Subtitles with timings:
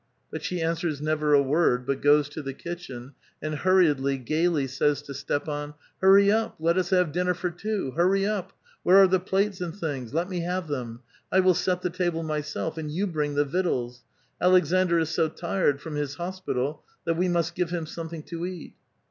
[0.33, 5.03] "But she answers never a word, but goes to the kitchen, and hurriedly, gayly, says
[5.03, 7.91] to Stepan: "Hurry up; let us have dinner for two!
[7.91, 8.51] hurry up—
[8.81, 10.11] where are the plates and things!
[10.11, 14.03] Let me have them; 1 will set the table myself, and you bring the victuals.
[14.41, 18.43] Aleksandr is so tired from his hos pital that we must give him somethlug to
[18.47, 18.73] eat."